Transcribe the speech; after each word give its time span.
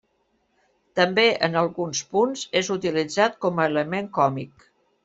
També, 0.99 1.25
en 1.49 1.59
alguns 1.61 2.01
punts, 2.15 2.47
és 2.63 2.73
utilitzat 2.79 3.39
com 3.47 3.59
a 3.67 3.71
element 3.75 4.15
còmic. 4.21 4.71